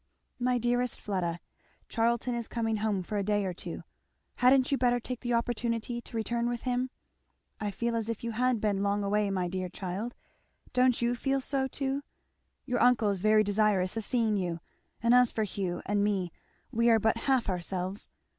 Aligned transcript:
"My 0.39 0.57
Dearest 0.57 0.99
Fleda, 0.99 1.39
Charlton 1.87 2.33
is 2.33 2.47
coming 2.47 2.77
home 2.77 3.03
for 3.03 3.19
a 3.19 3.23
day 3.23 3.45
or 3.45 3.53
two 3.53 3.83
hadn't 4.37 4.71
you 4.71 4.77
better 4.79 4.99
take 4.99 5.19
the 5.19 5.35
opportunity 5.35 6.01
to 6.01 6.17
return 6.17 6.49
with 6.49 6.61
him? 6.63 6.89
I 7.59 7.69
feel 7.69 7.95
as 7.95 8.09
if 8.09 8.23
you 8.23 8.31
had 8.31 8.59
been 8.59 8.81
long 8.81 9.03
away, 9.03 9.29
my 9.29 9.47
dear 9.47 9.69
child 9.69 10.15
don't 10.73 11.03
you 11.03 11.13
feel 11.13 11.39
so 11.39 11.67
too? 11.67 12.01
Your 12.65 12.81
uncle 12.81 13.09
is 13.09 13.21
very 13.21 13.43
desirous 13.43 13.95
of 13.95 14.03
seeing 14.03 14.37
you; 14.37 14.59
and 15.03 15.13
as 15.13 15.31
for 15.31 15.43
Hugh 15.43 15.83
and 15.85 16.03
me 16.03 16.31
we 16.71 16.89
are 16.89 16.97
but 16.99 17.17
half 17.29 17.47
ourselves. 17.47 18.09